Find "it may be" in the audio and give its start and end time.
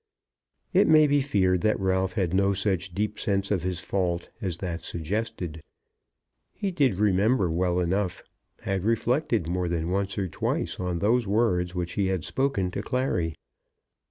0.73-1.21